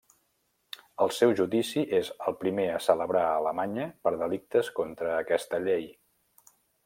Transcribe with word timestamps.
El 1.03 1.11
seu 1.17 1.33
judici 1.39 1.83
és 1.97 2.09
el 2.31 2.37
primer 2.45 2.65
a 2.77 2.81
celebrar 2.87 3.23
a 3.27 3.37
Alemanya 3.43 3.85
per 4.07 4.15
delictes 4.23 4.73
contra 4.81 5.15
aquesta 5.19 5.61
llei. 5.69 5.89